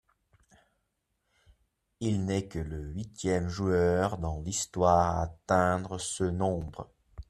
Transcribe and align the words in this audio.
Il 1.99 2.25
n'est 2.25 2.47
que 2.47 2.57
le 2.57 2.81
huitième 2.81 3.47
joueur 3.49 4.17
dans 4.17 4.41
l'histoire 4.41 5.17
à 5.17 5.21
atteindre 5.21 5.99
ce 5.99 6.23
nombre. 6.23 6.89